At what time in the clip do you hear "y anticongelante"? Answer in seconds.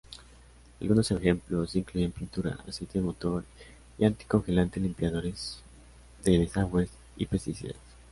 3.99-4.79